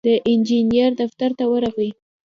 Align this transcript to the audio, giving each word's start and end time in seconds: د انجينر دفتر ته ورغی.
د 0.05 0.09
انجينر 0.31 0.91
دفتر 1.01 1.29
ته 1.39 1.45
ورغی. 1.51 1.89